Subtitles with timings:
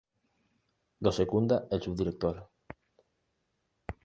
[1.01, 2.41] Lo secunda el Subdirector.